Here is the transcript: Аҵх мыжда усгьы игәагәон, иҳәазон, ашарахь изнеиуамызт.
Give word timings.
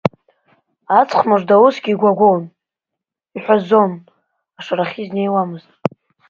Аҵх 0.99 1.19
мыжда 1.29 1.55
усгьы 1.65 1.91
игәагәон, 1.93 2.41
иҳәазон, 3.37 3.91
ашарахь 4.59 4.97
изнеиуамызт. 5.01 5.71